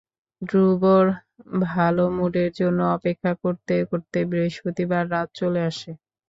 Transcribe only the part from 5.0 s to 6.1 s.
রাত চলে আসে।